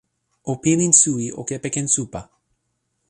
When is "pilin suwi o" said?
0.61-1.41